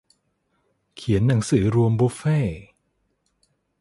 [0.95, 2.61] เขียนหนังสือรวมบุฟเฟต์